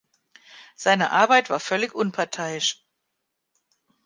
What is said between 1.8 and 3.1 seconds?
unparteiisch.